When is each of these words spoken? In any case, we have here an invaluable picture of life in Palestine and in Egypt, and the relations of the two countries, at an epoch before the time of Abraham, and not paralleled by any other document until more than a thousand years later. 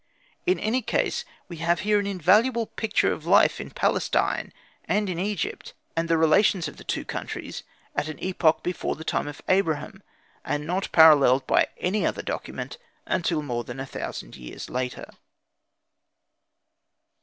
In 0.47 0.57
any 0.59 0.81
case, 0.81 1.23
we 1.47 1.57
have 1.57 1.81
here 1.81 1.99
an 1.99 2.07
invaluable 2.07 2.65
picture 2.65 3.11
of 3.13 3.27
life 3.27 3.61
in 3.61 3.69
Palestine 3.69 4.51
and 4.85 5.07
in 5.07 5.19
Egypt, 5.19 5.75
and 5.95 6.09
the 6.09 6.17
relations 6.17 6.67
of 6.67 6.77
the 6.77 6.83
two 6.83 7.05
countries, 7.05 7.61
at 7.95 8.07
an 8.07 8.17
epoch 8.19 8.63
before 8.63 8.95
the 8.95 9.03
time 9.03 9.27
of 9.27 9.43
Abraham, 9.47 10.01
and 10.43 10.65
not 10.65 10.91
paralleled 10.91 11.45
by 11.45 11.67
any 11.77 12.03
other 12.03 12.23
document 12.23 12.79
until 13.05 13.43
more 13.43 13.63
than 13.63 13.79
a 13.79 13.85
thousand 13.85 14.35
years 14.35 14.71
later. 14.71 15.05